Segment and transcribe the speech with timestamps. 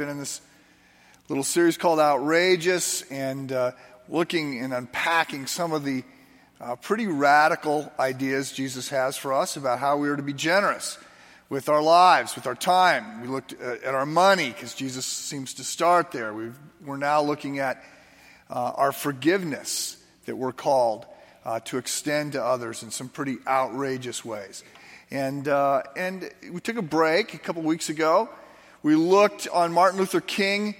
[0.00, 0.40] been in this
[1.28, 3.72] little series called Outrageous and uh,
[4.08, 6.02] looking and unpacking some of the
[6.58, 10.96] uh, pretty radical ideas Jesus has for us about how we are to be generous
[11.50, 13.20] with our lives, with our time.
[13.20, 16.32] We looked at, at our money because Jesus seems to start there.
[16.32, 16.48] we
[16.88, 17.84] are now looking at
[18.48, 21.04] uh, our forgiveness that we're called
[21.44, 24.64] uh, to extend to others in some pretty outrageous ways.
[25.10, 28.30] And, uh, and we took a break a couple weeks ago.
[28.82, 30.74] We looked on Martin Luther King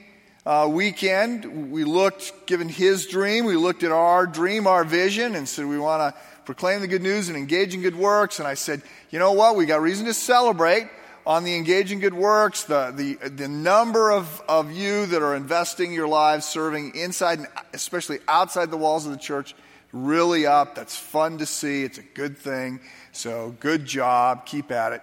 [0.47, 1.71] uh, weekend.
[1.71, 5.79] We looked, given his dream, we looked at our dream, our vision, and said we
[5.79, 8.39] want to proclaim the good news and engage in good works.
[8.39, 9.55] And I said, you know what?
[9.55, 10.89] We got reason to celebrate
[11.27, 15.93] on the engaging good works, the, the, the number of, of you that are investing
[15.93, 19.55] your lives serving inside and especially outside the walls of the church
[19.93, 20.75] really up.
[20.75, 21.85] That's fun to see.
[21.85, 22.81] It's a good thing.
[23.13, 24.47] So good job.
[24.47, 25.03] Keep at it.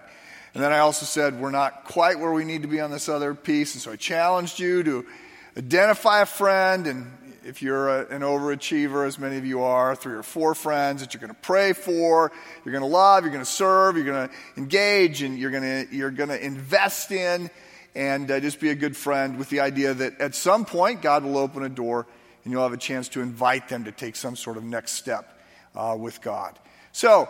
[0.58, 3.08] And then I also said, we're not quite where we need to be on this
[3.08, 3.74] other piece.
[3.74, 5.06] And so I challenged you to
[5.56, 6.88] identify a friend.
[6.88, 7.12] And
[7.44, 11.14] if you're a, an overachiever, as many of you are, three or four friends that
[11.14, 12.32] you're going to pray for,
[12.64, 15.62] you're going to love, you're going to serve, you're going to engage, and you're going
[15.62, 17.50] to, you're going to invest in,
[17.94, 21.22] and uh, just be a good friend with the idea that at some point God
[21.22, 22.08] will open a door
[22.42, 25.40] and you'll have a chance to invite them to take some sort of next step
[25.76, 26.58] uh, with God.
[26.90, 27.28] So,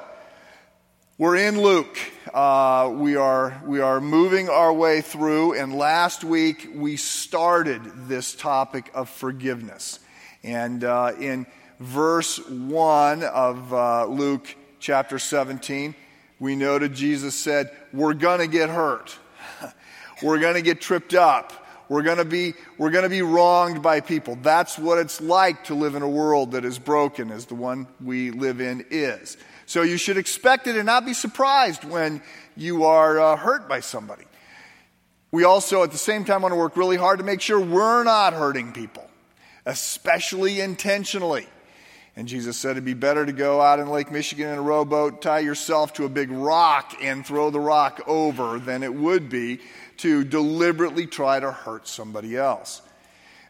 [1.19, 1.99] we're in Luke.
[2.33, 8.37] Uh, we, are, we are moving our way through, and last week we started this
[8.37, 9.99] topic of forgiveness.
[10.45, 11.47] And uh, in
[11.81, 15.97] verse 1 of uh, Luke chapter 17,
[16.39, 19.19] we noted Jesus said, We're going to get hurt.
[20.23, 21.53] We're going to get tripped up.
[21.89, 24.37] We're going to be we're going to be wronged by people.
[24.43, 27.87] That's what it's like to live in a world that is broken as the one
[27.99, 29.39] we live in is.
[29.69, 32.23] So you should expect it and not be surprised when
[32.57, 34.25] you are uh, hurt by somebody.
[35.31, 38.03] We also, at the same time, want to work really hard to make sure we're
[38.03, 39.07] not hurting people,
[39.67, 41.47] especially intentionally.
[42.17, 45.21] And Jesus said it'd be better to go out in Lake Michigan in a rowboat,
[45.21, 49.61] tie yourself to a big rock, and throw the rock over than it would be
[49.99, 52.81] to deliberately try to hurt somebody else.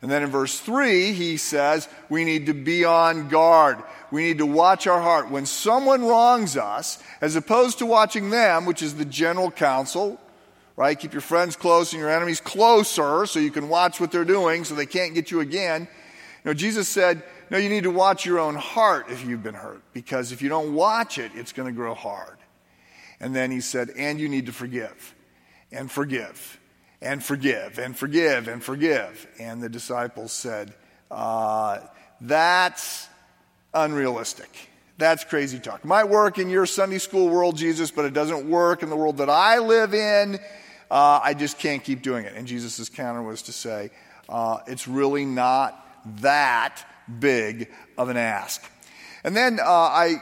[0.00, 3.78] And then in verse 3, he says we need to be on guard.
[4.10, 5.31] We need to watch our heart.
[5.31, 10.20] When someone wrongs us, as opposed to watching them, which is the general counsel,
[10.76, 10.98] right?
[10.98, 14.64] Keep your friends close and your enemies closer so you can watch what they're doing
[14.64, 15.88] so they can't get you again.
[16.44, 19.54] You know, Jesus said, no, you need to watch your own heart if you've been
[19.54, 22.36] hurt, because if you don't watch it, it's going to grow hard.
[23.20, 25.15] And then he said, and you need to forgive,
[25.72, 26.58] and forgive,
[27.00, 29.26] and forgive, and forgive, and forgive.
[29.38, 30.75] And the disciples said,
[31.10, 31.78] uh,
[32.20, 33.09] that's
[33.72, 34.50] unrealistic.
[34.98, 35.84] That's crazy talk.
[35.84, 39.19] Might work in your Sunday school world, Jesus, but it doesn't work in the world
[39.19, 40.41] that I live in.
[40.91, 42.34] Uh, I just can't keep doing it.
[42.34, 43.91] And Jesus' counter was to say,
[44.28, 45.86] uh, it's really not
[46.20, 46.84] that
[47.20, 48.69] big of an ask.
[49.22, 50.16] And then uh, I,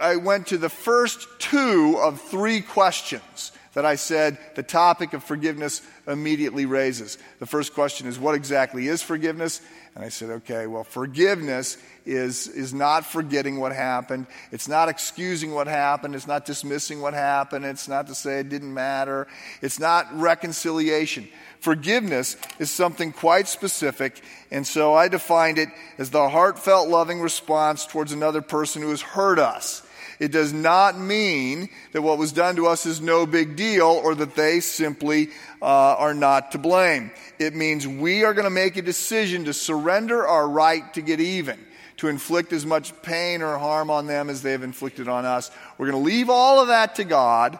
[0.00, 5.22] I went to the first two of three questions that I said the topic of
[5.22, 7.18] forgiveness immediately raises.
[7.38, 9.60] The first question is, what exactly is forgiveness?
[9.94, 11.76] And I said, okay, well, forgiveness
[12.06, 14.26] is, is not forgetting what happened.
[14.52, 16.14] It's not excusing what happened.
[16.14, 17.64] It's not dismissing what happened.
[17.64, 19.26] It's not to say it didn't matter.
[19.62, 21.28] It's not reconciliation.
[21.60, 27.84] Forgiveness is something quite specific, and so I defined it as the heartfelt, loving response
[27.84, 29.86] towards another person who has hurt us.
[30.20, 34.14] It does not mean that what was done to us is no big deal or
[34.14, 37.10] that they simply uh, are not to blame.
[37.40, 41.20] It means we are going to make a decision to surrender our right to get
[41.20, 41.58] even,
[41.96, 45.50] to inflict as much pain or harm on them as they have inflicted on us.
[45.78, 47.58] We're going to leave all of that to God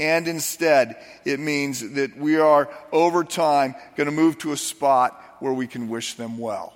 [0.00, 5.22] and instead, it means that we are, over time, going to move to a spot
[5.40, 6.72] where we can wish them well.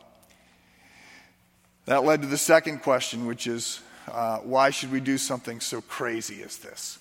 [1.87, 3.81] That led to the second question, which is
[4.11, 6.99] uh, why should we do something so crazy as this?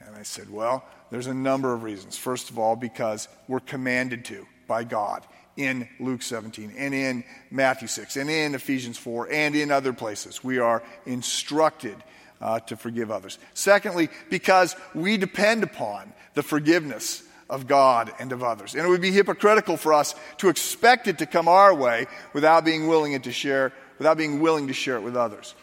[0.00, 2.16] And I said, well, there's a number of reasons.
[2.16, 5.24] First of all, because we're commanded to by God
[5.56, 10.44] in Luke 17 and in Matthew 6 and in Ephesians 4 and in other places.
[10.44, 11.96] We are instructed
[12.40, 13.38] uh, to forgive others.
[13.54, 18.74] Secondly, because we depend upon the forgiveness of God and of others.
[18.74, 22.64] And it would be hypocritical for us to expect it to come our way without
[22.64, 25.54] being willing to share, without being willing to share it with others.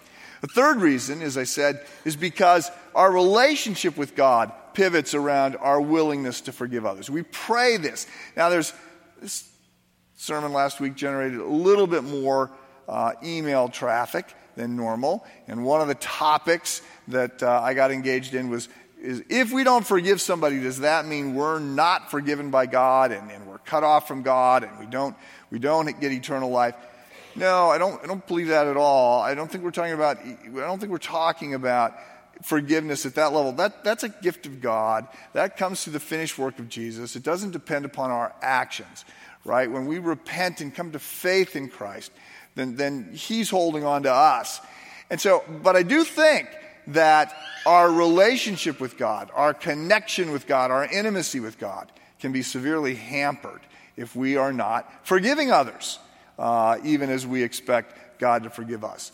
[0.45, 5.81] The third reason, as I said, is because our relationship with God pivots around our
[5.81, 7.09] willingness to forgive others.
[7.09, 8.06] We pray this.
[8.38, 8.71] Now, there's
[9.19, 9.50] this
[10.18, 12.51] sermon last week generated a little bit more
[12.88, 15.25] uh, email traffic than normal.
[15.47, 18.69] And one of the topics that uh, I got engaged in was
[19.01, 23.31] is if we don't forgive somebody, does that mean we're not forgiven by God and,
[23.31, 25.15] and we're cut off from God and we don't,
[25.50, 26.75] we don't get eternal life?
[27.36, 29.22] No, I don't, I don't believe that at all.
[29.22, 31.94] I don't think we're talking about, I don't think we're talking about
[32.44, 33.52] forgiveness at that level.
[33.54, 35.08] That, that's a gift of God.
[35.34, 37.16] That comes through the finished work of Jesus.
[37.16, 39.06] It doesn't depend upon our actions,
[39.44, 39.70] right?
[39.70, 42.12] When we repent and come to faith in Christ,
[42.56, 44.62] then, then He's holding on to us.
[45.10, 46.48] And so, but I do think
[46.88, 47.36] that
[47.66, 52.96] our relationship with God, our connection with God, our intimacy with God can be severely
[52.96, 53.62] hampered
[53.98, 56.00] if we are not forgiving others,
[56.38, 59.12] uh, even as we expect God to forgive us.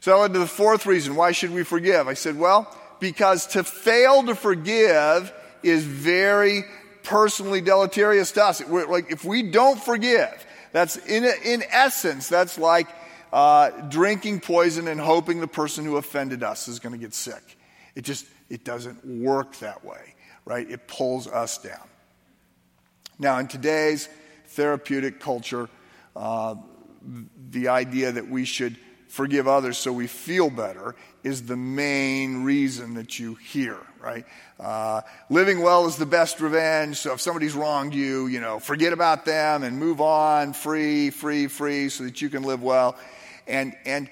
[0.00, 1.16] So I went to the fourth reason.
[1.16, 2.08] Why should we forgive?
[2.08, 5.32] I said, well, because to fail to forgive
[5.62, 6.64] is very
[7.02, 8.64] personally deleterious to us.
[8.64, 12.86] We're, like if we don't forgive, that's in, in essence, that's like
[13.32, 17.58] uh, drinking poison and hoping the person who offended us is going to get sick.
[17.94, 20.14] It just it doesn't work that way,
[20.44, 20.68] right?
[20.70, 21.88] It pulls us down.
[23.18, 24.08] Now, in today's
[24.46, 25.68] therapeutic culture,
[26.16, 26.54] uh,
[27.50, 28.76] the idea that we should
[29.08, 30.94] forgive others so we feel better
[31.24, 34.26] is the main reason that you hear, right?
[34.60, 35.00] Uh,
[35.30, 36.98] living well is the best revenge.
[36.98, 41.46] So if somebody's wronged you, you know, forget about them and move on, free, free,
[41.46, 42.96] free, so that you can live well.
[43.46, 44.10] And, and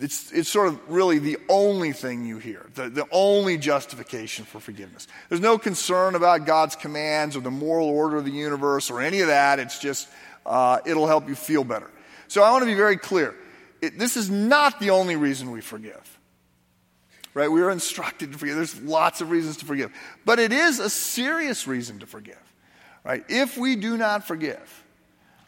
[0.00, 4.58] it's, it's sort of really the only thing you hear, the, the only justification for
[4.58, 5.06] forgiveness.
[5.28, 9.20] There's no concern about God's commands or the moral order of the universe or any
[9.20, 9.60] of that.
[9.60, 10.08] It's just,
[10.46, 11.90] uh, it'll help you feel better.
[12.28, 13.34] So I want to be very clear
[13.82, 16.18] it, this is not the only reason we forgive.
[17.34, 17.50] Right?
[17.50, 18.56] We are instructed to forgive.
[18.56, 19.90] There's lots of reasons to forgive.
[20.24, 22.40] But it is a serious reason to forgive.
[23.04, 23.24] Right?
[23.28, 24.84] If we do not forgive,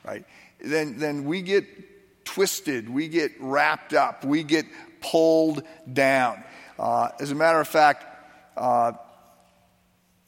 [0.04, 0.24] right,
[0.60, 4.66] then, then we get twisted, we get wrapped up, we get
[5.00, 5.62] pulled
[5.92, 6.42] down.
[6.78, 8.04] Uh, as a matter of fact,
[8.56, 8.92] uh,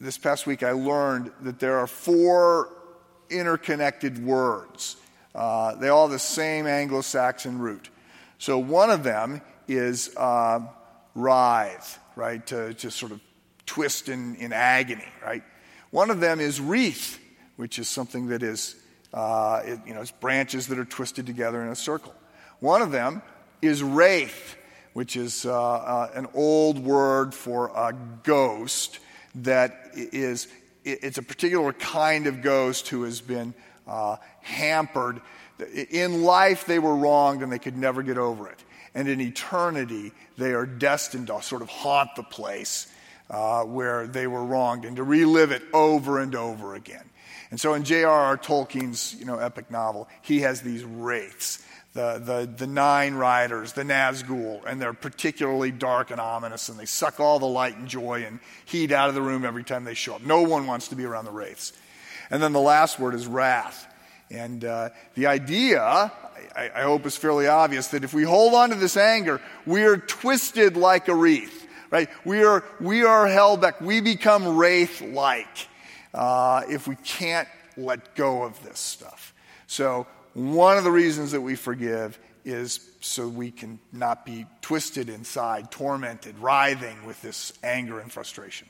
[0.00, 2.75] this past week I learned that there are four
[3.30, 4.96] interconnected words.
[5.34, 7.90] Uh, they all have the same Anglo Saxon root.
[8.38, 10.60] So one of them is uh,
[11.14, 12.46] writhe, right?
[12.46, 13.20] To, to sort of
[13.66, 15.42] twist in, in agony, right?
[15.90, 17.18] One of them is wreath,
[17.56, 18.76] which is something that is,
[19.12, 22.14] uh, it, you know, it's branches that are twisted together in a circle.
[22.60, 23.22] One of them
[23.62, 24.56] is wraith,
[24.92, 28.98] which is uh, uh, an old word for a ghost
[29.36, 30.48] that is,
[30.86, 33.54] it's a particular kind of ghost who has been
[33.86, 35.20] uh, hampered
[35.58, 38.62] in life, they were wronged and they could never get over it.
[38.94, 42.92] And in eternity, they are destined to sort of haunt the place
[43.28, 47.04] uh, where they were wronged and to relive it over and over again.
[47.50, 48.36] And so in J.R.R.
[48.38, 51.64] Tolkien's you know, epic novel, he has these wraiths,
[51.96, 56.84] the, the, the nine riders, the Nazgul, and they're particularly dark and ominous, and they
[56.84, 59.94] suck all the light and joy and heat out of the room every time they
[59.94, 60.22] show up.
[60.22, 61.72] No one wants to be around the wraiths.
[62.30, 63.86] And then the last word is wrath.
[64.30, 68.70] And uh, the idea, I, I, hope, is fairly obvious that if we hold on
[68.70, 72.10] to this anger, we are twisted like a wreath, right?
[72.26, 73.80] We are, we are held back.
[73.80, 75.68] We become wraith like
[76.12, 77.48] uh, if we can't
[77.78, 79.32] let go of this stuff.
[79.66, 85.08] So, one of the reasons that we forgive is so we can not be twisted
[85.08, 88.68] inside, tormented, writhing with this anger and frustration.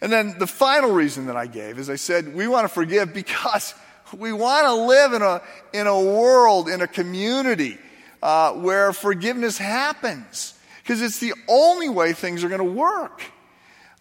[0.00, 3.12] And then the final reason that I gave is I said we want to forgive
[3.12, 3.74] because
[4.16, 5.42] we want to live in a,
[5.72, 7.76] in a world, in a community
[8.22, 13.20] uh, where forgiveness happens because it's the only way things are going to work.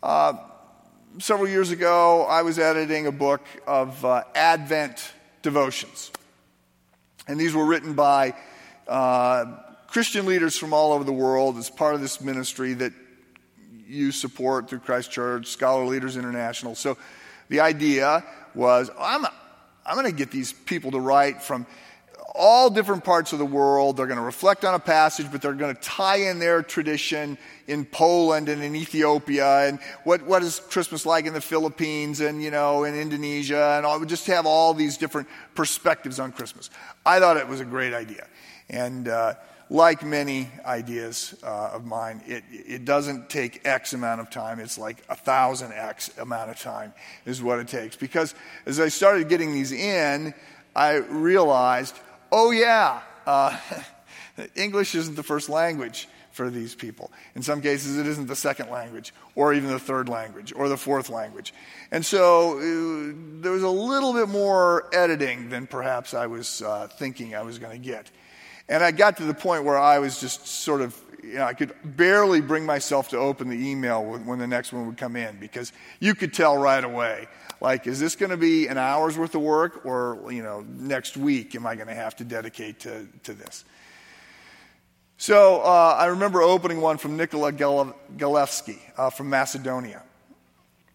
[0.03, 0.33] Uh,
[1.17, 6.11] several years ago, I was editing a book of uh, Advent devotions.
[7.27, 8.33] And these were written by
[8.87, 9.45] uh,
[9.87, 12.93] Christian leaders from all over the world as part of this ministry that
[13.87, 16.75] you support through Christ Church, Scholar Leaders International.
[16.75, 16.97] So
[17.49, 19.25] the idea was I'm,
[19.85, 21.65] I'm going to get these people to write from
[22.37, 23.97] all different parts of the world.
[23.97, 27.37] They're going to reflect on a passage, but they're going to tie in their tradition
[27.67, 32.41] in Poland and in Ethiopia and what, what is Christmas like in the Philippines and,
[32.41, 36.69] you know, in Indonesia and all, just have all these different perspectives on Christmas.
[37.05, 38.27] I thought it was a great idea.
[38.69, 39.33] And, uh,
[39.69, 44.59] like many ideas uh, of mine, it, it doesn't take X amount of time.
[44.59, 46.93] It's like a thousand X amount of time
[47.25, 47.95] is what it takes.
[47.95, 48.33] Because
[48.65, 50.33] as I started getting these in,
[50.75, 51.99] I realized,
[52.31, 53.57] oh yeah, uh,
[54.55, 57.11] English isn't the first language for these people.
[57.35, 60.77] In some cases, it isn't the second language, or even the third language, or the
[60.77, 61.53] fourth language.
[61.91, 66.87] And so uh, there was a little bit more editing than perhaps I was uh,
[66.87, 68.11] thinking I was going to get.
[68.69, 71.53] And I got to the point where I was just sort of you know, I
[71.53, 75.37] could barely bring myself to open the email when the next one would come in
[75.39, 77.27] because you could tell right away.
[77.59, 81.17] Like, is this going to be an hour's worth of work or, you know, next
[81.17, 83.65] week am I going to have to dedicate to, to this?
[85.17, 90.03] So uh, I remember opening one from Nikola Galevsky uh, from Macedonia.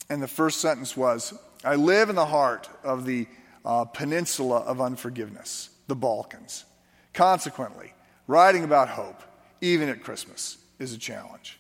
[0.09, 3.27] And the first sentence was I live in the heart of the
[3.65, 6.65] uh, peninsula of unforgiveness, the Balkans.
[7.15, 7.93] Consequently,
[8.27, 9.23] writing about hope,
[9.61, 11.59] even at Christmas, is a challenge.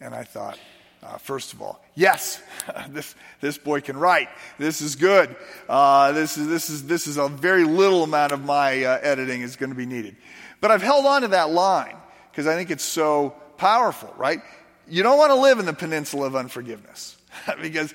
[0.00, 0.58] And I thought,
[1.02, 2.42] uh, first of all, yes,
[2.88, 4.28] this, this boy can write.
[4.58, 5.34] This is good.
[5.68, 9.42] Uh, this, is, this, is, this is a very little amount of my uh, editing
[9.42, 10.16] is going to be needed.
[10.60, 11.96] But I've held on to that line
[12.30, 14.40] because I think it's so powerful, right?
[14.88, 17.16] You don't want to live in the peninsula of unforgiveness
[17.62, 17.94] because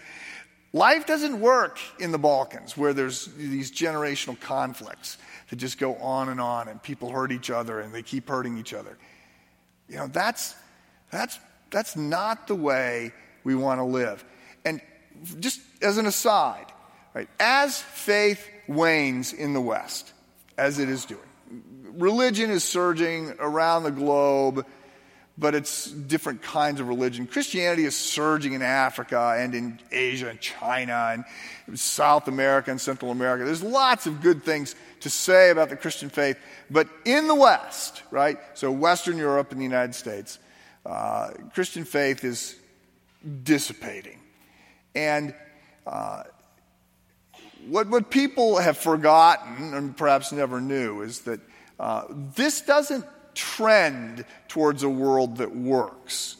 [0.72, 5.17] life doesn't work in the Balkans where there's these generational conflicts
[5.50, 8.57] that just go on and on and people hurt each other and they keep hurting
[8.57, 8.98] each other.
[9.89, 10.55] You know, that's,
[11.12, 11.38] that's,
[11.74, 13.12] that's not the way
[13.44, 14.24] we want to live.
[14.63, 14.80] And
[15.39, 16.68] just as an aside,
[17.13, 20.13] right, as faith wanes in the West,
[20.58, 21.20] as it is doing,
[21.98, 24.65] religion is surging around the globe,
[25.36, 27.25] but it's different kinds of religion.
[27.25, 31.25] Christianity is surging in Africa and in Asia and China
[31.65, 33.46] and South America and Central America.
[33.46, 36.38] There's lots of good things to say about the Christian faith,
[36.70, 38.38] but in the West, right?
[38.53, 40.38] So, Western Europe and the United States,
[40.85, 42.55] uh, Christian faith is
[43.43, 44.19] dissipating.
[44.95, 45.33] And
[45.87, 46.23] uh,
[47.67, 51.39] what, what people have forgotten and perhaps never knew is that
[51.79, 52.03] uh,
[52.35, 56.37] this doesn't trend towards a world that works,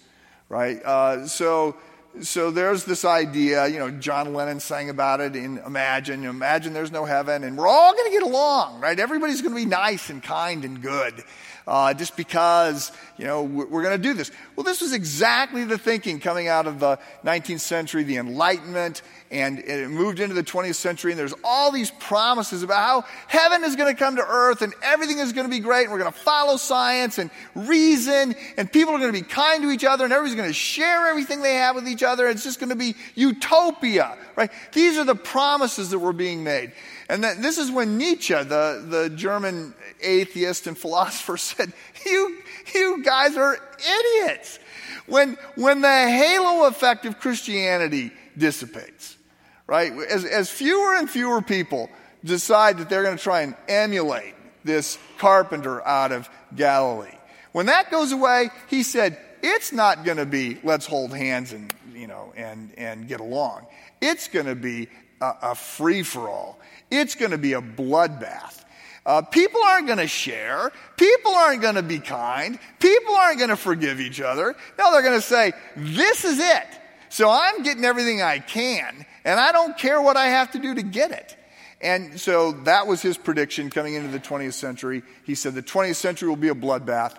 [0.50, 0.84] right?
[0.84, 1.76] Uh, so,
[2.22, 6.26] so there's this idea, you know, John Lennon sang about it in Imagine.
[6.26, 9.00] Imagine there's no heaven and we're all going to get along, right?
[9.00, 11.24] Everybody's going to be nice and kind and good
[11.68, 14.32] uh, just because, you know, we're going to do this.
[14.56, 19.02] Well, this was exactly the thinking coming out of the 19th century, the Enlightenment,
[19.34, 23.64] and it moved into the 20th century, and there's all these promises about how heaven
[23.64, 25.98] is going to come to earth and everything is going to be great, and we're
[25.98, 29.84] going to follow science and reason, and people are going to be kind to each
[29.84, 32.28] other, and everybody's going to share everything they have with each other.
[32.28, 34.52] It's just going to be utopia, right?
[34.72, 36.72] These are the promises that were being made.
[37.10, 41.74] And that, this is when Nietzsche, the, the German atheist and philosopher, said,
[42.06, 42.38] you,
[42.76, 44.60] you guys are idiots.
[45.08, 49.18] When, when the halo effect of Christianity dissipates,
[49.68, 49.92] right?
[49.92, 51.90] As, as fewer and fewer people
[52.24, 57.10] decide that they're going to try and emulate this carpenter out of Galilee.
[57.52, 61.74] When that goes away, he said, it's not going to be let's hold hands and,
[61.94, 63.68] you know, and, and get along.
[64.02, 64.88] It's going to be
[65.22, 66.60] a, a free for all.
[66.90, 68.64] It's going to be a bloodbath.
[69.06, 70.72] Uh, people aren't going to share.
[70.96, 72.58] People aren't going to be kind.
[72.80, 74.56] People aren't going to forgive each other.
[74.80, 76.68] No, they're going to say, This is it.
[77.14, 80.74] So I'm getting everything I can, and I don't care what I have to do
[80.74, 81.38] to get it.
[81.80, 85.04] And so that was his prediction coming into the 20th century.
[85.24, 87.16] He said the 20th century will be a bloodbath.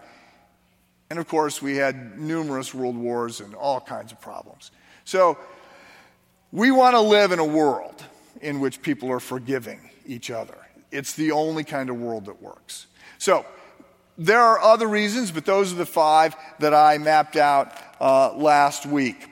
[1.10, 4.72] And of course, we had numerous world wars and all kinds of problems.
[5.04, 5.38] So
[6.50, 8.02] we want to live in a world
[8.40, 10.56] in which people are forgiving each other.
[10.90, 12.88] It's the only kind of world that works.
[13.18, 13.46] So,
[14.18, 18.86] there are other reasons, but those are the five that I mapped out uh, last
[18.86, 19.28] week.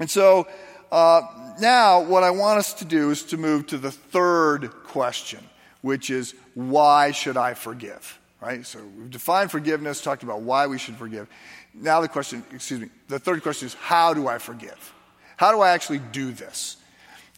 [0.00, 0.48] And so,
[0.90, 1.22] uh,
[1.60, 5.40] now what I want us to do is to move to the third question,
[5.82, 8.18] which is why should I forgive?
[8.40, 8.64] Right?
[8.66, 11.28] So we've defined forgiveness, talked about why we should forgive.
[11.74, 14.94] Now the question, excuse me, the third question is how do I forgive?
[15.36, 16.76] How do I actually do this?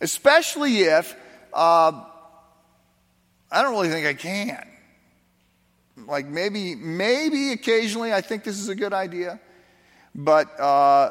[0.00, 1.14] Especially if
[1.52, 2.04] uh,
[3.50, 4.66] I don't really think I can.
[6.06, 9.38] Like maybe, maybe occasionally I think this is a good idea,
[10.14, 11.10] but uh,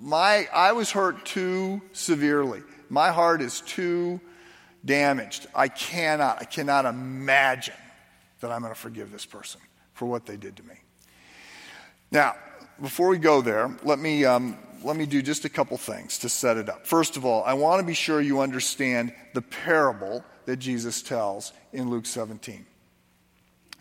[0.00, 2.62] my I was hurt too severely.
[2.88, 4.20] My heart is too
[4.84, 5.46] damaged.
[5.54, 7.74] I cannot, I cannot imagine
[8.40, 9.60] that I'm going to forgive this person
[9.94, 10.74] for what they did to me.
[12.12, 12.34] Now,
[12.80, 16.28] before we go there, let me um, let me do just a couple things to
[16.28, 16.86] set it up.
[16.86, 21.52] First of all, I want to be sure you understand the parable that Jesus tells
[21.72, 22.64] in Luke 17.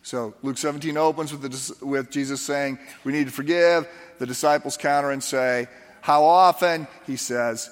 [0.02, 3.88] So Luke 17 opens with, the, with Jesus saying, We need to forgive.
[4.20, 5.68] The disciples counter and say,
[6.06, 6.88] How often?
[7.08, 7.68] He says,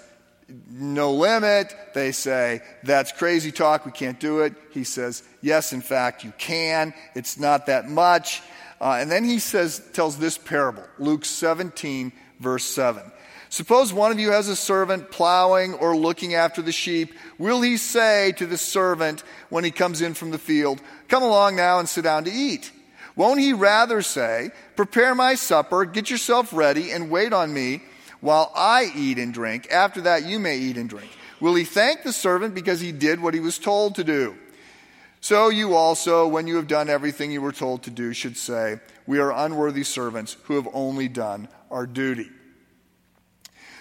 [0.68, 1.72] No limit.
[1.94, 3.86] They say, That's crazy talk.
[3.86, 4.56] We can't do it.
[4.72, 6.96] He says, Yes, in fact, you can.
[7.14, 8.42] It's not that much.
[8.82, 13.04] Uh, and then he says, tells this parable, Luke 17, verse 7.
[13.50, 17.14] Suppose one of you has a servant plowing or looking after the sheep.
[17.38, 21.56] Will he say to the servant when he comes in from the field, Come along
[21.56, 22.72] now and sit down to eat?
[23.16, 27.84] Won't he rather say, Prepare my supper, get yourself ready, and wait on me
[28.24, 29.68] while I eat and drink?
[29.70, 31.12] After that, you may eat and drink.
[31.42, 34.38] Will he thank the servant because he did what he was told to do?
[35.20, 38.80] So you also, when you have done everything you were told to do, should say,
[39.06, 42.30] We are unworthy servants who have only done our duty.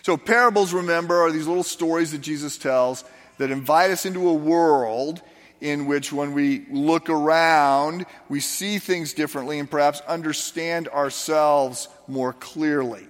[0.02, 3.04] So, parables, remember, are these little stories that Jesus tells
[3.38, 5.22] that invite us into a world
[5.60, 12.32] in which, when we look around, we see things differently and perhaps understand ourselves more
[12.32, 13.06] clearly.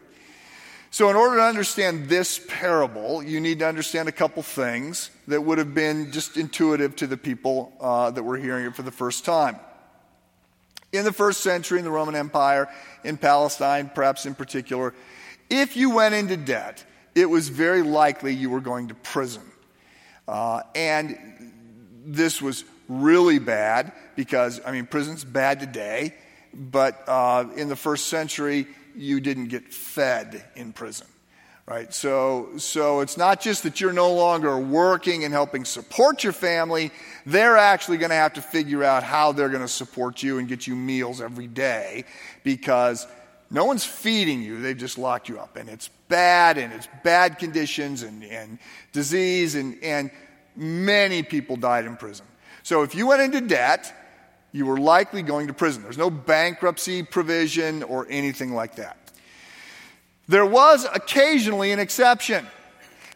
[0.93, 5.41] So, in order to understand this parable, you need to understand a couple things that
[5.41, 8.91] would have been just intuitive to the people uh, that were hearing it for the
[8.91, 9.59] first time.
[10.93, 12.69] In the first century, in the Roman Empire,
[13.05, 14.93] in Palestine, perhaps in particular,
[15.49, 16.85] if you went into debt,
[17.15, 19.51] it was very likely you were going to prison.
[20.29, 21.17] Uh, and
[22.05, 26.13] this was really bad because, I mean, prison's bad today,
[26.53, 31.07] but uh, in the first century, you didn't get fed in prison.
[31.65, 31.95] Right?
[31.95, 36.91] So, so it's not just that you're no longer working and helping support your family,
[37.25, 40.49] they're actually going to have to figure out how they're going to support you and
[40.49, 42.05] get you meals every day
[42.43, 43.07] because
[43.49, 45.57] no one's feeding you, they've just locked you up.
[45.57, 48.59] And it's bad, and it's bad conditions and, and
[48.93, 50.11] disease, and, and
[50.57, 52.27] many people died in prison.
[52.65, 53.95] So if you went into debt,
[54.53, 55.83] you were likely going to prison.
[55.83, 58.97] There's no bankruptcy provision or anything like that.
[60.29, 62.47] There was occasionally an exception,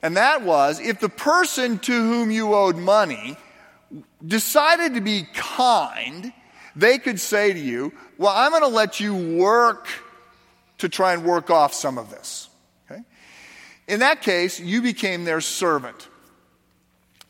[0.03, 3.37] and that was if the person to whom you owed money
[4.27, 6.33] decided to be kind,
[6.75, 9.89] they could say to you, Well, I'm going to let you work
[10.79, 12.49] to try and work off some of this.
[12.91, 13.03] Okay?
[13.89, 16.09] In that case, you became their servant.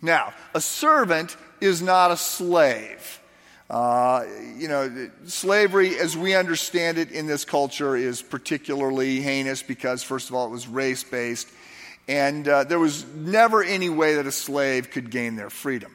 [0.02, 3.20] Now, a servant is not a slave.
[3.68, 4.25] Uh,
[4.56, 10.28] you know, slavery, as we understand it in this culture, is particularly heinous because, first
[10.28, 11.49] of all, it was race based,
[12.06, 15.92] and uh, there was never any way that a slave could gain their freedom.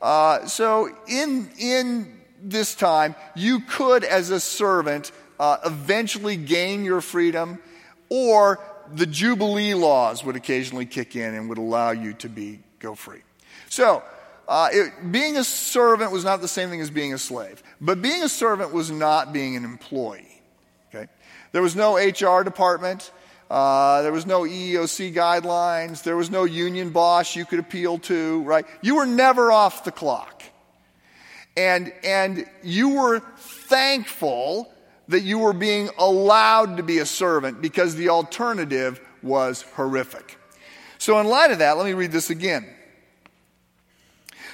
[0.00, 7.00] Uh, so, in, in this time, you could, as a servant, uh, eventually gain your
[7.00, 7.60] freedom,
[8.08, 8.58] or
[8.92, 13.22] the Jubilee laws would occasionally kick in and would allow you to be go free.
[13.68, 14.02] So,
[14.48, 18.02] uh, it, being a servant was not the same thing as being a slave, but
[18.02, 20.42] being a servant was not being an employee.
[20.94, 21.08] Okay,
[21.52, 23.12] there was no HR department.
[23.50, 26.02] Uh, there was no EEOC guidelines.
[26.02, 28.64] There was no union boss you could appeal to, right?
[28.80, 30.42] You were never off the clock.
[31.54, 34.72] And, and you were thankful
[35.08, 40.38] that you were being allowed to be a servant because the alternative was horrific.
[40.98, 42.66] So, in light of that, let me read this again.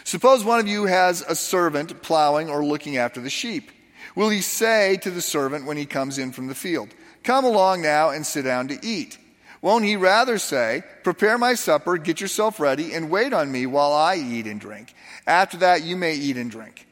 [0.08, 3.70] Suppose one of you has a servant plowing or looking after the sheep.
[4.14, 6.88] Will he say to the servant when he comes in from the field,
[7.22, 9.18] Come along now and sit down to eat?
[9.60, 13.92] Won't he rather say, Prepare my supper, get yourself ready, and wait on me while
[13.92, 14.94] I eat and drink?
[15.26, 16.86] After that, you may eat and drink.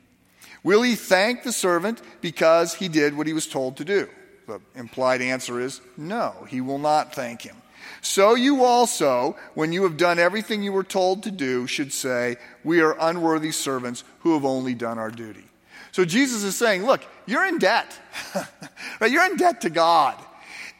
[0.63, 4.11] Will he thank the servant because he did what he was told to do?
[4.47, 7.57] The implied answer is no, he will not thank him.
[8.07, 12.37] So you also, when you have done everything you were told to do, should say,
[12.63, 15.45] We are unworthy servants who have only done our duty.
[15.91, 17.99] So Jesus is saying, Look, you're in debt.
[19.01, 19.11] right?
[19.11, 20.17] You're in debt to God.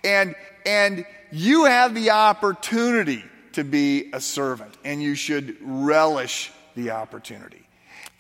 [0.05, 6.91] And, and you have the opportunity to be a servant, and you should relish the
[6.93, 7.67] opportunity.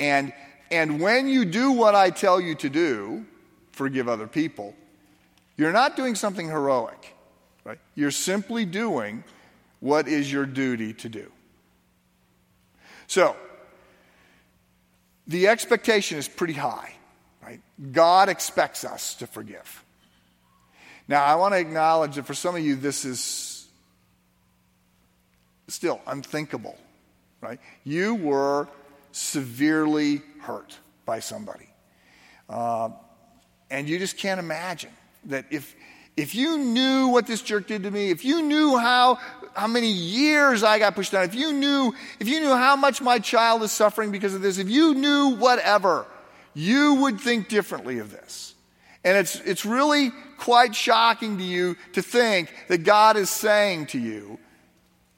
[0.01, 0.33] And
[0.73, 3.25] and when you do what I tell you to do,
[3.71, 4.75] forgive other people,
[5.57, 7.15] you're not doing something heroic,
[7.67, 7.81] right?
[7.97, 9.25] You're simply doing
[9.81, 11.31] what is your duty to do.
[13.09, 13.37] So,
[15.27, 16.95] the expectation is pretty high,
[17.43, 17.61] right?
[17.91, 19.85] God expects us to forgive.
[21.09, 23.67] Now, I want to acknowledge that for some of you, this is
[25.67, 26.79] still unthinkable,
[27.41, 27.59] right?
[27.83, 28.69] You were
[29.11, 31.69] severely hurt by somebody.
[32.49, 32.91] Uh,
[33.71, 34.93] and you just can't imagine
[35.25, 35.75] that if,
[36.17, 39.19] if you knew what this jerk did to me, if you knew how,
[39.55, 43.03] how many years I got pushed down, if you knew, if you knew how much
[43.03, 46.07] my child is suffering because of this, if you knew whatever,
[46.55, 48.55] you would think differently of this.
[49.05, 53.99] And it's, it's really quite shocking to you to think that God is saying to
[53.99, 54.39] you,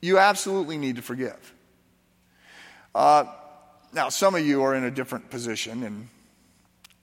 [0.01, 1.55] you absolutely need to forgive.
[2.95, 3.25] Uh,
[3.93, 6.09] now, some of you are in a different position, and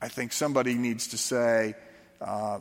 [0.02, 1.76] I think somebody needs to say,
[2.22, 2.60] uh,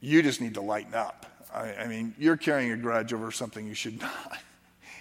[0.00, 1.26] you just need to lighten up.
[1.52, 4.38] I, I, mean, you're carrying a grudge over something you should not.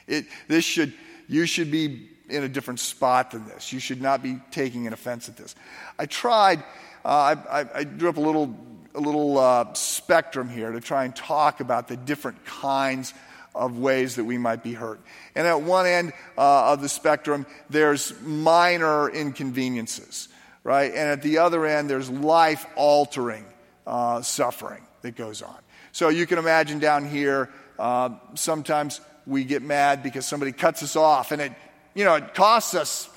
[0.08, 0.93] It, this, should,
[1.27, 3.71] you should be in a different spot than this.
[3.73, 5.55] You should not be taking an offense at this.
[5.99, 6.60] I tried,
[7.03, 8.55] uh, I, I, I, drew up a little,
[8.95, 13.13] a little uh, spectrum here to try and talk about the different kinds
[13.53, 14.99] of ways that we might be hurt.
[15.36, 20.27] And at one end uh, of the spectrum, there's minor inconveniences,
[20.63, 20.91] right?
[20.91, 23.45] And at the other end, there's life altering
[23.86, 25.58] uh, suffering that goes on.
[25.91, 30.95] So you can imagine down here, uh, sometimes we get mad because somebody cuts us
[30.95, 31.54] off and it,
[31.93, 33.10] you know, it costs us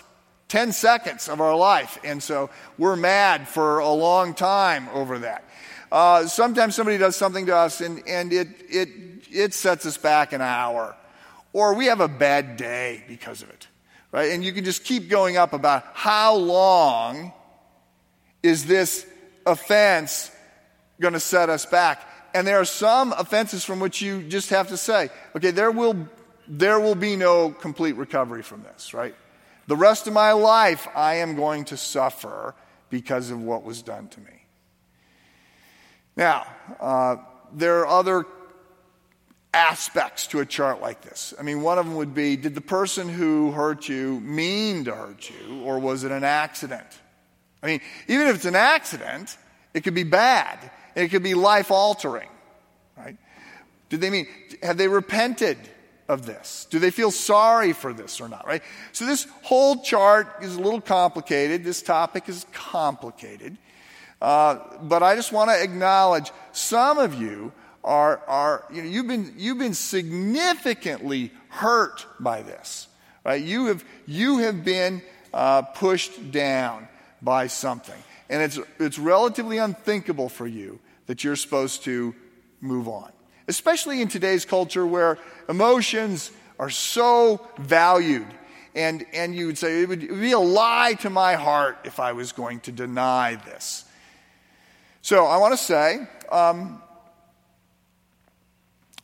[0.49, 1.99] 10 seconds of our life.
[2.05, 5.45] And so we're mad for a long time over that.
[5.91, 8.89] Uh, sometimes somebody does something to us and, and it, it,
[9.31, 10.95] it sets us back an hour.
[11.53, 13.67] Or we have a bad day because of it,
[14.13, 14.33] right?
[14.33, 17.33] And you can just keep going up about how long
[18.43, 19.07] is this
[19.47, 20.31] offense
[21.01, 22.07] going to set us back?
[22.35, 26.09] And there are some offenses from which you just have to say, okay, there will,
[26.47, 29.15] there will be no complete recovery from this, right?
[29.67, 32.55] The rest of my life, I am going to suffer
[32.91, 34.45] because of what was done to me.
[36.17, 36.47] Now,
[36.81, 37.17] uh,
[37.53, 38.27] there are other
[39.55, 41.33] aspects to a chart like this.
[41.39, 44.95] I mean, one of them would be did the person who hurt you mean to
[44.95, 46.87] hurt you, or was it an accident?
[47.63, 49.37] I mean, even if it's an accident,
[49.75, 50.71] it could be bad.
[50.99, 52.29] It could be life altering,
[52.97, 53.17] right?
[53.89, 54.27] Did they mean,
[54.65, 55.57] have they repented
[56.09, 56.67] of this?
[56.71, 58.63] Do they feel sorry for this or not, right?
[58.91, 61.63] So this whole chart is a little complicated.
[61.63, 63.57] This topic is complicated.
[64.21, 67.53] Uh, but I just want to acknowledge some of you
[67.85, 72.89] are, are you know, you've been, you've been significantly hurt by this,
[73.25, 73.41] right?
[73.41, 75.01] You have, you have been
[75.33, 76.89] uh, pushed down
[77.23, 78.03] by something.
[78.29, 82.15] And it's, it's relatively unthinkable for you that you're supposed to
[82.61, 83.11] move on.
[83.49, 85.19] Especially in today's culture where
[85.49, 88.27] emotions are so valued.
[88.75, 92.13] And, and you would say, it would, be a lie to my heart if I
[92.13, 93.85] was going to deny this.
[95.01, 96.83] So I want to say, um,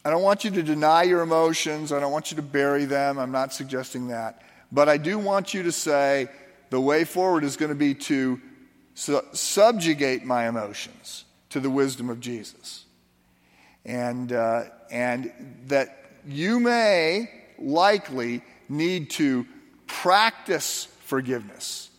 [0.04, 1.90] I don't want you to deny your emotions.
[1.90, 3.18] I don't want you to bury them.
[3.18, 4.42] I'm not suggesting that.
[4.70, 6.28] But I do want you to say
[6.68, 8.38] the way forward is going to be to
[8.92, 12.84] su- subjugate my emotions to the wisdom of Jesus.
[13.84, 15.30] And, uh, and
[15.68, 19.46] that you may likely need to
[19.86, 21.90] practice forgiveness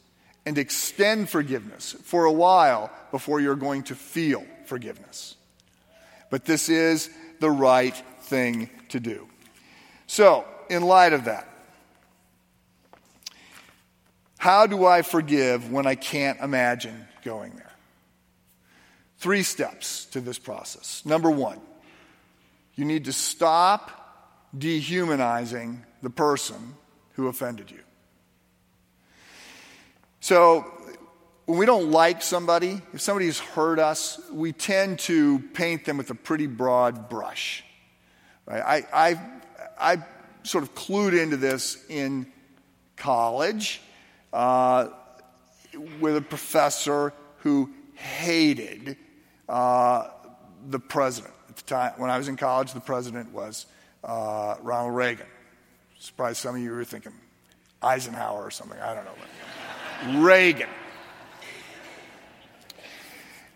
[0.45, 5.37] and extend forgiveness for a while before you're going to feel forgiveness.
[6.29, 9.25] But this is the right thing to do.
[10.05, 11.47] So, in light of that,
[14.37, 17.64] how do I forgive when I can't imagine going there?
[19.17, 21.03] Three steps to this process.
[21.05, 21.59] Number one,
[22.75, 24.01] you need to stop
[24.57, 26.75] dehumanizing the person
[27.13, 27.79] who offended you.
[30.19, 30.71] So,
[31.45, 36.09] when we don't like somebody, if somebody's hurt us, we tend to paint them with
[36.09, 37.63] a pretty broad brush.
[38.47, 38.61] Right?
[38.61, 39.21] I, I,
[39.79, 40.03] I
[40.43, 42.31] sort of clued into this in
[42.97, 43.81] college
[44.33, 44.87] uh,
[45.99, 48.97] with a professor who hated
[49.49, 50.07] uh,
[50.69, 51.33] the president.
[51.49, 53.65] At the time, when I was in college, the president was
[54.03, 55.27] uh, Ronald Reagan.
[55.99, 57.13] Surprised some of you were thinking
[57.81, 58.79] Eisenhower or something.
[58.79, 60.19] I don't know.
[60.21, 60.69] Reagan.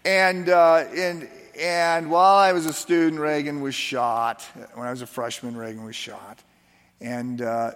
[0.05, 4.43] And, uh, and, and while I was a student, Reagan was shot.
[4.73, 6.41] When I was a freshman, Reagan was shot.
[7.01, 7.71] And uh,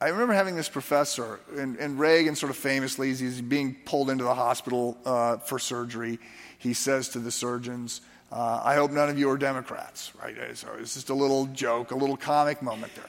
[0.00, 4.22] I remember having this professor, and, and, Reagan sort of famously, he's being pulled into
[4.22, 6.20] the hospital uh, for surgery,
[6.58, 10.36] he says to the surgeons, uh, I hope none of you are Democrats, right?
[10.56, 13.08] So it's just a little joke, a little comic moment there.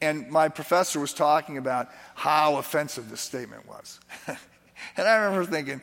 [0.00, 4.00] And my professor was talking about how offensive this statement was.
[4.26, 5.82] and I remember thinking,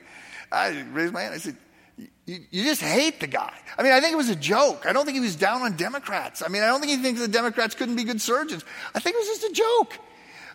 [0.51, 1.57] I raised my hand, I said,
[2.25, 3.53] you, you, just hate the guy.
[3.77, 4.85] I mean, I think it was a joke.
[4.87, 6.41] I don't think he was down on Democrats.
[6.41, 8.63] I mean, I don't think he thinks the Democrats couldn't be good surgeons.
[8.95, 9.99] I think it was just a joke.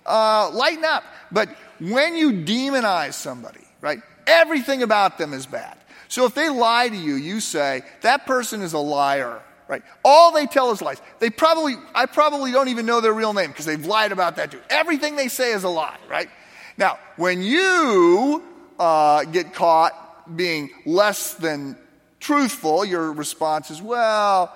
[0.09, 1.05] Uh, lighten up.
[1.31, 5.77] But when you demonize somebody, right, everything about them is bad.
[6.09, 9.83] So if they lie to you, you say, that person is a liar right?
[10.05, 11.01] All they tell is lies.
[11.19, 14.51] They probably, I probably don't even know their real name because they've lied about that
[14.51, 14.61] too.
[14.71, 16.29] Everything they say is a lie, right?
[16.77, 18.43] Now, when you
[18.79, 21.77] uh, get caught being less than
[22.19, 24.53] truthful, your response is, well,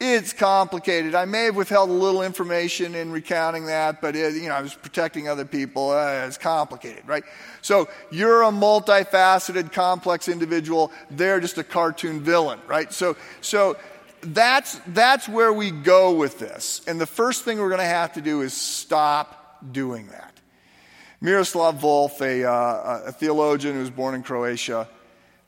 [0.00, 1.14] it's complicated.
[1.14, 4.62] I may have withheld a little information in recounting that, but it, you know, I
[4.62, 5.90] was protecting other people.
[5.90, 7.22] Uh, it's complicated, right?
[7.60, 10.90] So you're a multifaceted, complex individual.
[11.10, 12.90] They're just a cartoon villain, right?
[12.94, 13.76] So, so
[14.22, 16.80] that's, that's where we go with this.
[16.86, 20.32] And the first thing we're going to have to do is stop doing that.
[21.20, 24.88] Miroslav Volf, a, uh, a theologian who was born in Croatia,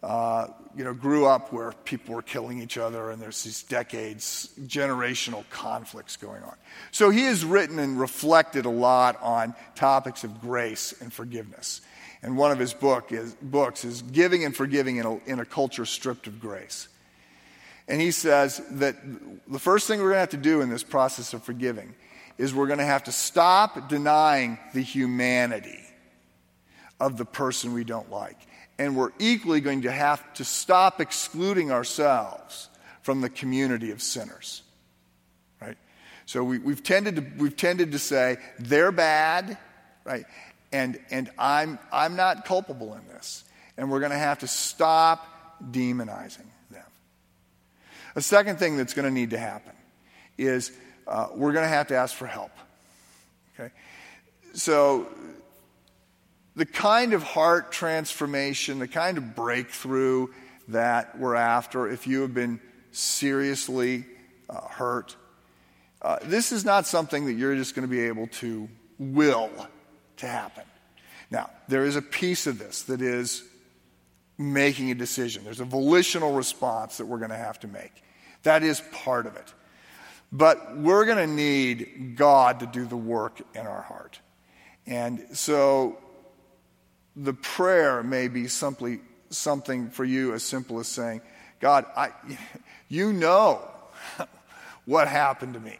[0.02, 4.48] uh, you know, grew up where people were killing each other and there's these decades,
[4.62, 6.54] generational conflicts going on.
[6.90, 11.80] So he has written and reflected a lot on topics of grace and forgiveness.
[12.22, 15.44] And one of his book is, books is Giving and Forgiving in a, in a
[15.44, 16.88] Culture Stripped of Grace.
[17.88, 18.96] And he says that
[19.48, 21.94] the first thing we're going to have to do in this process of forgiving
[22.38, 25.80] is we're going to have to stop denying the humanity
[27.00, 28.38] of the person we don't like
[28.78, 32.68] and we're equally going to have to stop excluding ourselves
[33.02, 34.62] from the community of sinners.
[35.60, 35.76] Right?
[36.26, 39.58] So we, have tended to, we've tended to say, they're bad,
[40.04, 40.24] right?
[40.72, 43.44] And, and I'm, I'm not culpable in this.
[43.76, 45.26] And we're going to have to stop
[45.70, 46.84] demonizing them.
[48.16, 49.72] A second thing that's going to need to happen
[50.38, 50.72] is
[51.06, 52.52] uh, we're going to have to ask for help.
[53.54, 53.72] Okay?
[54.54, 55.08] So
[56.54, 60.28] the kind of heart transformation, the kind of breakthrough
[60.68, 62.60] that we're after if you have been
[62.90, 64.04] seriously
[64.50, 65.16] uh, hurt.
[66.00, 69.50] Uh, this is not something that you're just going to be able to will
[70.18, 70.64] to happen.
[71.30, 73.42] Now, there is a piece of this that is
[74.36, 75.44] making a decision.
[75.44, 77.92] There's a volitional response that we're going to have to make.
[78.42, 79.54] That is part of it.
[80.30, 84.18] But we're going to need God to do the work in our heart.
[84.86, 85.98] And so
[87.16, 91.20] the prayer may be simply something for you as simple as saying,
[91.60, 92.10] God, I,
[92.88, 93.62] you know
[94.84, 95.78] what happened to me.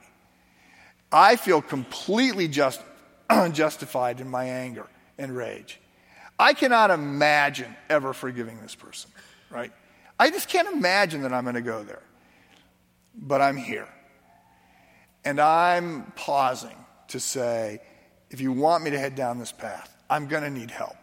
[1.10, 2.80] I feel completely just,
[3.52, 4.86] justified in my anger
[5.18, 5.78] and rage.
[6.38, 9.10] I cannot imagine ever forgiving this person,
[9.50, 9.72] right?
[10.18, 12.02] I just can't imagine that I'm going to go there.
[13.14, 13.88] But I'm here.
[15.24, 16.76] And I'm pausing
[17.08, 17.80] to say,
[18.30, 20.96] if you want me to head down this path, I'm going to need help.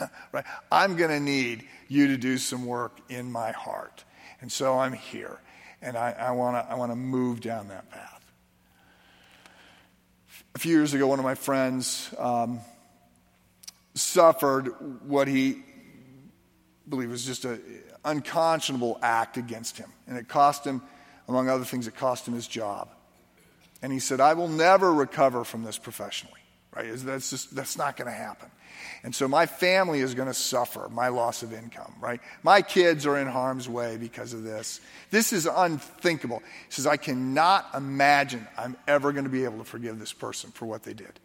[0.32, 0.44] right?
[0.70, 4.04] I'm going to need you to do some work in my heart.
[4.40, 5.38] And so I'm here.
[5.82, 8.24] And I, want to I move down that path.
[10.54, 12.60] A few years ago, one of my friends um,
[13.94, 14.68] suffered
[15.06, 15.62] what he
[16.88, 17.60] believed was just an
[18.04, 19.90] unconscionable act against him.
[20.06, 20.82] And it cost him,
[21.28, 22.88] among other things, it cost him his job.
[23.82, 26.40] And he said, I will never recover from this professionally.
[26.74, 26.90] Right?
[26.94, 28.50] That's just that's not going to happen.
[29.02, 32.20] And so my family is going to suffer my loss of income, right?
[32.42, 34.80] My kids are in harm's way because of this.
[35.10, 36.42] This is unthinkable.
[36.66, 40.50] He says, I cannot imagine I'm ever going to be able to forgive this person
[40.52, 41.20] for what they did.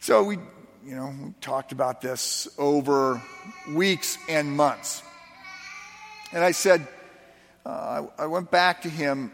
[0.00, 0.36] So we,
[0.84, 3.22] you know, we talked about this over
[3.70, 5.02] weeks and months.
[6.32, 6.88] And I said,
[7.64, 9.32] uh, I, I went back to him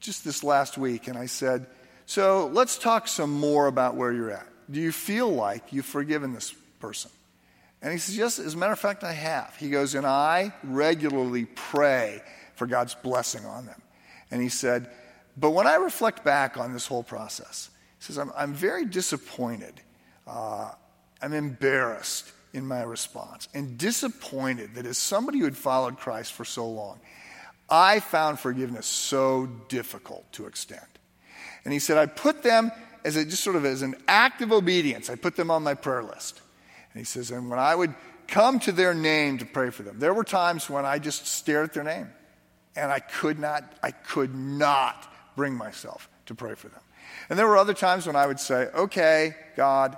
[0.00, 1.66] just this last week and I said,
[2.06, 4.46] So let's talk some more about where you're at.
[4.70, 7.10] Do you feel like you've forgiven this person?
[7.80, 9.54] And he says, Yes, as a matter of fact, I have.
[9.56, 12.22] He goes, And I regularly pray
[12.54, 13.80] for God's blessing on them.
[14.30, 14.90] And he said,
[15.36, 19.80] But when I reflect back on this whole process, he says, I'm, I'm very disappointed.
[20.26, 20.72] Uh,
[21.22, 26.44] I'm embarrassed in my response and disappointed that as somebody who had followed Christ for
[26.44, 26.98] so long,
[27.70, 30.80] I found forgiveness so difficult to extend.
[31.64, 32.72] And he said, I put them
[33.08, 35.72] as a, just sort of as an act of obedience, I put them on my
[35.72, 36.42] prayer list.
[36.92, 37.94] And he says, and when I would
[38.26, 41.64] come to their name to pray for them, there were times when I just stared
[41.64, 42.10] at their name
[42.76, 46.80] and I could not, I could not bring myself to pray for them.
[47.30, 49.96] And there were other times when I would say, okay, God,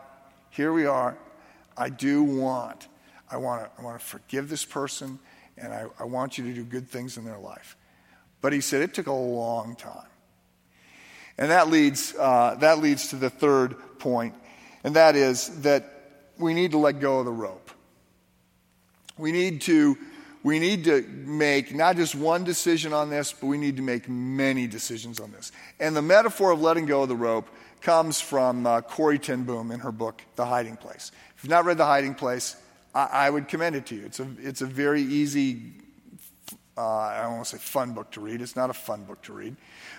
[0.50, 1.18] here we are.
[1.76, 2.86] I do want,
[3.28, 5.18] I want to, I want to forgive this person
[5.58, 7.76] and I, I want you to do good things in their life.
[8.40, 10.06] But he said it took a long time.
[11.40, 14.34] And that leads, uh, that leads to the third point,
[14.84, 15.84] and that is that
[16.38, 17.70] we need to let go of the rope.
[19.16, 19.96] We need to,
[20.42, 24.06] we need to make not just one decision on this, but we need to make
[24.08, 25.50] many decisions on this.
[25.80, 27.48] And the metaphor of letting go of the rope
[27.80, 31.10] comes from uh, Corrie ten Boom in her book, The Hiding Place.
[31.36, 32.54] If you've not read The Hiding Place,
[32.94, 34.04] I, I would commend it to you.
[34.04, 35.72] It's a, it's a very easy,
[36.76, 38.40] uh, I don't want to say fun book to read.
[38.40, 39.56] It's not a fun book to read.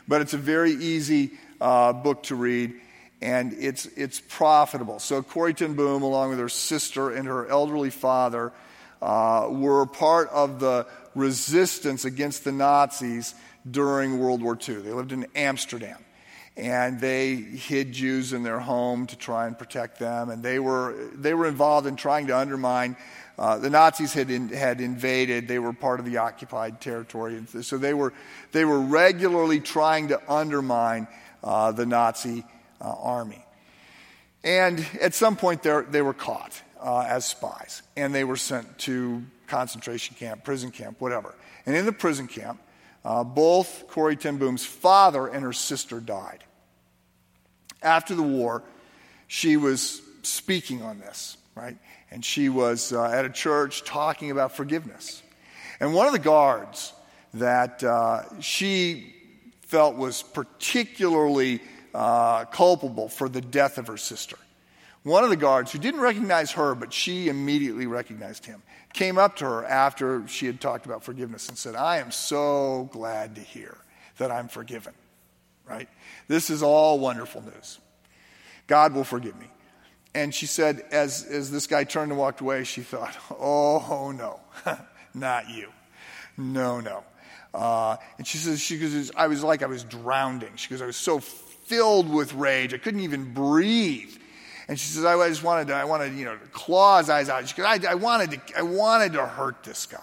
[0.07, 2.73] But it's a very easy uh, book to read,
[3.21, 4.99] and it's, it's profitable.
[4.99, 8.51] So Corrie ten Boom, along with her sister and her elderly father,
[9.01, 13.35] uh, were part of the resistance against the Nazis
[13.69, 14.75] during World War II.
[14.75, 15.97] They lived in Amsterdam.
[16.57, 20.29] And they hid Jews in their home to try and protect them.
[20.29, 22.97] And they were, they were involved in trying to undermine
[23.39, 25.47] uh, the Nazis had, in, had invaded.
[25.47, 27.37] They were part of the occupied territory.
[27.37, 28.13] And So they were,
[28.51, 31.07] they were regularly trying to undermine
[31.43, 32.43] uh, the Nazi
[32.79, 33.43] uh, army.
[34.43, 39.23] And at some point, they were caught uh, as spies, and they were sent to
[39.47, 41.35] concentration camp, prison camp, whatever.
[41.65, 42.59] And in the prison camp,
[43.05, 46.43] uh, both Corrie ten Boom's father and her sister died.
[47.83, 48.63] After the war,
[49.27, 51.77] she was speaking on this, right?
[52.11, 55.23] And she was uh, at a church talking about forgiveness.
[55.79, 56.93] And one of the guards
[57.33, 59.15] that uh, she
[59.61, 61.61] felt was particularly
[61.93, 64.37] uh, culpable for the death of her sister.
[65.03, 68.61] One of the guards, who didn't recognize her, but she immediately recognized him,
[68.93, 72.89] came up to her after she had talked about forgiveness and said, I am so
[72.91, 73.77] glad to hear
[74.17, 74.93] that I'm forgiven.
[75.67, 75.89] Right?
[76.27, 77.79] This is all wonderful news.
[78.67, 79.47] God will forgive me.
[80.13, 84.39] And she said, as, as this guy turned and walked away, she thought, oh, no,
[85.13, 85.69] not you.
[86.37, 87.03] No, no.
[87.53, 90.55] Uh, and she says, she goes, I was like I was drowning.
[90.55, 94.13] She goes, I was so filled with rage, I couldn't even breathe.
[94.67, 97.27] And she says, I, just wanted to, I wanted, you know, to claw his eyes
[97.27, 97.47] out.
[97.47, 99.99] She goes, I, I, wanted to, I wanted to hurt this guy.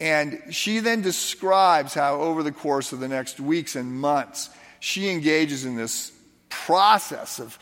[0.00, 5.10] And she then describes how over the course of the next weeks and months, she
[5.10, 6.12] engages in this
[6.48, 7.58] process of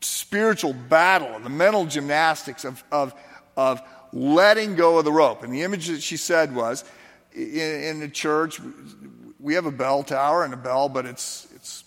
[0.00, 3.14] spiritual battle, the mental gymnastics of, of,
[3.56, 3.82] of
[4.12, 5.42] letting go of the rope.
[5.42, 6.84] And the image that she said was
[7.34, 8.60] in, in the church,
[9.38, 11.84] we have a bell tower and a bell, but it's, it's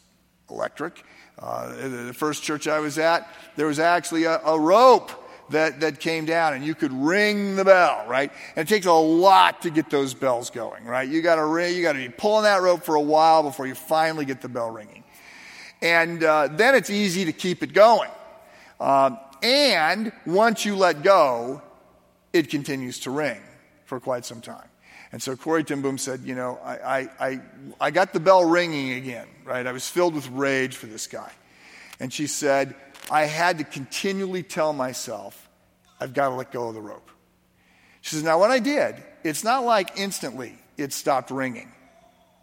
[0.49, 1.03] electric.
[1.37, 5.11] Uh, the first church I was at, there was actually a, a rope
[5.51, 8.31] that, that came down and you could ring the bell, right?
[8.55, 11.07] And it takes a lot to get those bells going, right?
[11.07, 14.25] You gotta ring, you gotta be pulling that rope for a while before you finally
[14.25, 15.03] get the bell ringing.
[15.81, 18.09] And uh, then it's easy to keep it going.
[18.79, 21.61] Uh, and once you let go,
[22.33, 23.39] it continues to ring
[23.85, 24.67] for quite some time.
[25.11, 27.41] And so Corrie ten Boom said, You know, I, I,
[27.79, 29.65] I, got the bell ringing again, right?
[29.65, 31.31] I was filled with rage for this guy.
[31.99, 32.75] And she said,
[33.09, 35.49] I had to continually tell myself,
[35.99, 37.09] I've got to let go of the rope.
[38.01, 41.71] She says, Now, when I did, it's not like instantly it stopped ringing.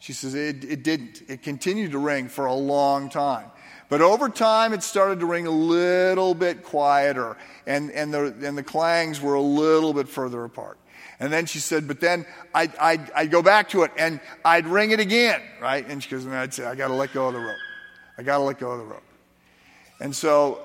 [0.06, 1.22] She says, it, it didn't.
[1.26, 3.50] It continued to ring for a long time.
[3.88, 8.56] But over time, it started to ring a little bit quieter, and, and, the, and
[8.56, 10.78] the clangs were a little bit further apart.
[11.18, 14.68] And then she said, but then I'd, I'd, I'd go back to it and I'd
[14.68, 15.84] ring it again, right?
[15.84, 17.56] And she goes, and I'd say, I got to let go of the rope.
[18.16, 19.02] I got to let go of the rope.
[19.98, 20.60] And so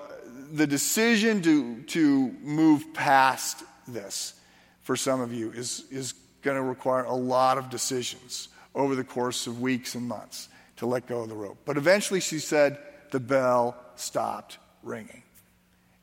[0.52, 4.36] the decision to, to move past this
[4.84, 9.04] for some of you is, is going to require a lot of decisions over the
[9.04, 11.58] course of weeks and months to let go of the rope.
[11.66, 12.78] But eventually she said,
[13.12, 15.24] the bell stopped ringing.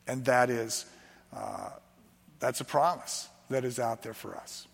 [0.07, 0.87] And that is,
[1.35, 1.71] uh,
[2.39, 4.67] that's a promise that is out there for us.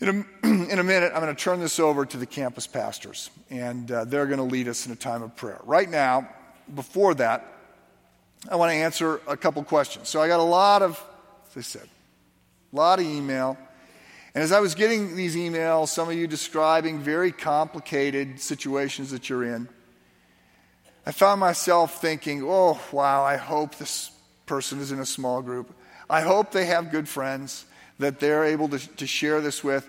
[0.00, 3.30] In a, in a minute, I'm going to turn this over to the campus pastors,
[3.48, 5.60] and uh, they're going to lead us in a time of prayer.
[5.64, 6.28] Right now,
[6.74, 7.46] before that,
[8.50, 10.08] I want to answer a couple questions.
[10.08, 11.02] So I got a lot of,
[11.50, 11.88] as I said,
[12.72, 13.56] a lot of email.
[14.34, 19.28] And as I was getting these emails, some of you describing very complicated situations that
[19.28, 19.68] you're in,
[21.06, 24.10] I found myself thinking, oh, wow, I hope this
[24.46, 25.72] person is in a small group.
[26.10, 27.64] I hope they have good friends
[27.98, 29.88] that they're able to, to share this with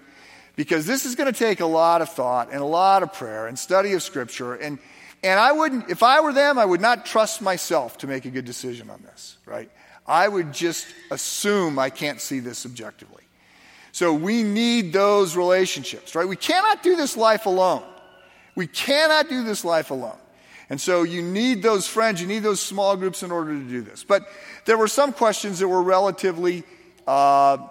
[0.55, 3.47] because this is going to take a lot of thought and a lot of prayer
[3.47, 4.53] and study of Scripture.
[4.53, 4.77] And,
[5.23, 8.29] and I wouldn't, if I were them, I would not trust myself to make a
[8.29, 9.71] good decision on this, right?
[10.07, 13.24] I would just assume I can't see this objectively.
[13.95, 16.27] So we need those relationships, right?
[16.27, 17.81] We cannot do this life alone.
[18.53, 20.17] We cannot do this life alone.
[20.69, 23.81] And so you need those friends, you need those small groups in order to do
[23.81, 24.03] this.
[24.03, 24.27] But
[24.65, 26.65] there were some questions that were relatively
[27.07, 27.65] uh,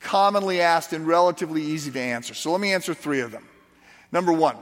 [0.00, 2.34] commonly asked and relatively easy to answer.
[2.34, 3.48] So let me answer three of them.
[4.10, 4.56] Number one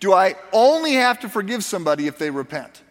[0.00, 2.82] Do I only have to forgive somebody if they repent?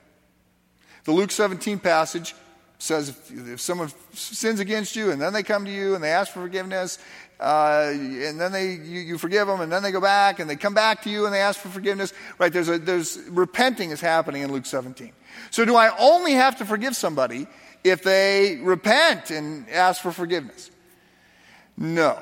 [1.04, 2.36] The Luke 17 passage
[2.84, 6.12] says if, if someone sins against you and then they come to you and they
[6.12, 7.00] ask for forgiveness
[7.40, 10.56] uh, and then they you, you, forgive them, and then they go back and they
[10.56, 12.14] come back to you and they ask for forgiveness.
[12.38, 12.52] Right?
[12.54, 15.12] There's a, there's repenting is happening in Luke 17.
[15.50, 17.48] So do I only have to forgive somebody
[17.84, 20.70] if they repent and ask for forgiveness?
[21.76, 22.22] No.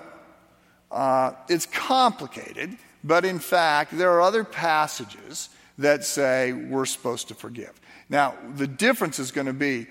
[0.89, 7.35] Uh, it's complicated, but in fact, there are other passages that say we're supposed to
[7.35, 7.79] forgive.
[8.09, 9.87] Now, the difference is going to be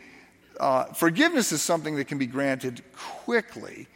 [0.60, 3.88] uh, forgiveness is something that can be granted quickly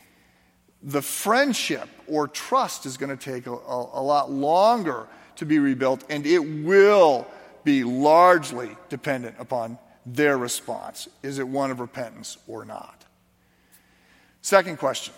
[0.85, 5.59] the friendship or trust is going to take a, a, a, lot longer to be
[5.59, 7.27] rebuilt, and it will
[7.65, 11.09] be largely dependent upon their response.
[11.23, 13.03] Is it one of repentance or not?
[14.43, 15.15] Second question.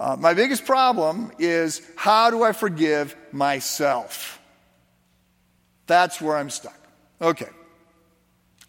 [0.00, 4.40] Uh, my biggest problem is how do I forgive myself?
[5.86, 6.78] That's where I'm stuck.
[7.20, 7.50] Okay.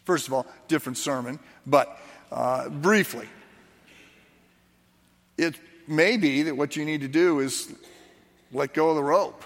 [0.05, 1.97] First of all, different sermon, but
[2.31, 3.27] uh, briefly,
[5.37, 5.55] it
[5.87, 7.73] may be that what you need to do is
[8.51, 9.43] let go of the rope,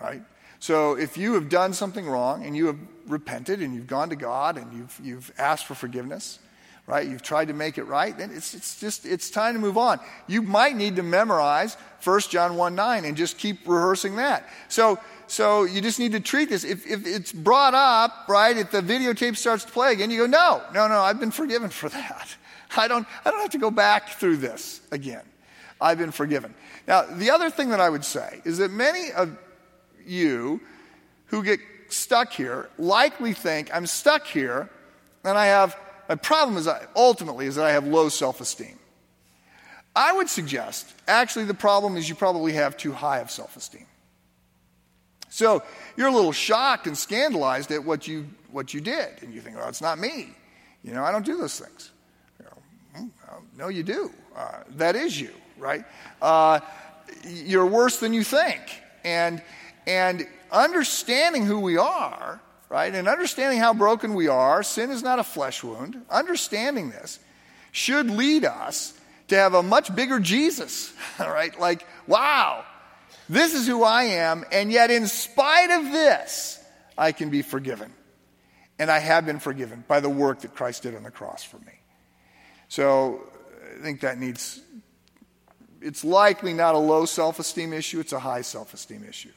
[0.00, 0.22] right?
[0.58, 4.16] So if you have done something wrong and you have repented and you've gone to
[4.16, 6.38] God and you've, you've asked for forgiveness,
[6.86, 7.06] right?
[7.06, 10.00] You've tried to make it right, then it's, it's just, it's time to move on.
[10.26, 14.48] You might need to memorize 1 John 1 9 and just keep rehearsing that.
[14.68, 16.64] So, so you just need to treat this.
[16.64, 20.26] If, if it's brought up, right, if the videotape starts to play again, you go,
[20.26, 22.36] no, no, no, I've been forgiven for that.
[22.76, 25.22] I don't, I don't have to go back through this again.
[25.80, 26.54] I've been forgiven.
[26.86, 29.36] Now, the other thing that I would say is that many of
[30.06, 30.60] you
[31.26, 34.68] who get stuck here likely think, I'm stuck here
[35.24, 35.76] and I have,
[36.08, 38.78] my problem is I, ultimately is that I have low self esteem.
[39.96, 43.86] I would suggest, actually, the problem is you probably have too high of self esteem.
[45.34, 45.64] So
[45.96, 49.20] you're a little shocked and scandalized at what you, what you did.
[49.20, 50.28] And you think, well, it's not me.
[50.84, 51.90] You know, I don't do those things.
[52.38, 54.12] You know, hmm, no, you do.
[54.36, 55.84] Uh, that is you, right?
[56.22, 56.60] Uh,
[57.26, 58.60] you're worse than you think.
[59.02, 59.42] And,
[59.88, 65.18] and understanding who we are, right, and understanding how broken we are, sin is not
[65.18, 67.18] a flesh wound, understanding this
[67.72, 68.94] should lead us
[69.26, 71.58] to have a much bigger Jesus, all right?
[71.58, 72.64] Like, wow,
[73.28, 76.62] this is who I am, and yet in spite of this,
[76.96, 77.92] I can be forgiven.
[78.78, 81.58] And I have been forgiven by the work that Christ did on the cross for
[81.58, 81.72] me.
[82.68, 83.20] So
[83.78, 84.60] I think that needs,
[85.80, 89.32] it's likely not a low self esteem issue, it's a high self esteem issue.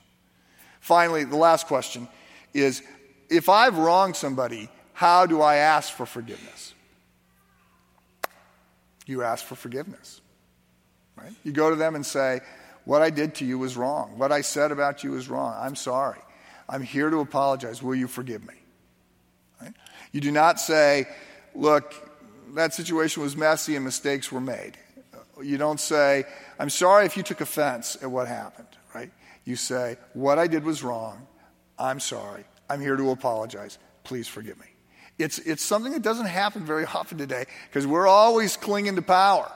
[0.80, 2.08] Finally, the last question
[2.54, 2.82] is
[3.30, 6.74] if I've wronged somebody, how do I ask for forgiveness?
[9.06, 10.22] You ask for forgiveness.
[11.16, 11.34] Right?
[11.44, 12.42] You go to them and say,
[12.88, 14.18] What I did to you was wrong.
[14.18, 15.54] What I said about you was wrong.
[15.60, 16.22] I'm sorry.
[16.70, 17.84] I'm here to apologize.
[17.84, 18.54] Will you forgive me?
[19.62, 19.74] Right?
[20.14, 21.06] You do not say,
[21.54, 21.94] Look,
[22.56, 24.78] that situation was messy and mistakes were made.
[25.44, 26.24] You don't say,
[26.58, 29.12] I'm sorry if you took offense at what happened, right?
[29.44, 31.28] You say, What I did was wrong.
[31.78, 32.46] I'm sorry.
[32.70, 33.80] I'm here to apologize.
[34.06, 34.68] Please forgive me.
[35.18, 39.52] It's, it's something that doesn't happen very often today because we're always clinging to power.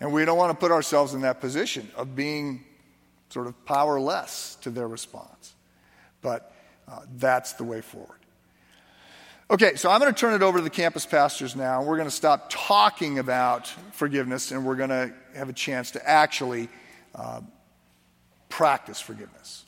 [0.00, 2.64] And we don't want to put ourselves in that position of being
[3.30, 5.54] sort of powerless to their response.
[6.22, 6.52] But
[6.88, 8.18] uh, that's the way forward.
[9.50, 11.82] Okay, so I'm going to turn it over to the campus pastors now.
[11.82, 16.08] We're going to stop talking about forgiveness and we're going to have a chance to
[16.08, 16.68] actually
[17.14, 17.40] uh,
[18.48, 19.63] practice forgiveness.